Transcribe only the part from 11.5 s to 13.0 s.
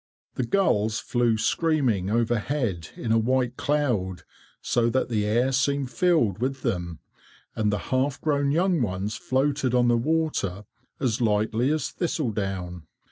as thistle down.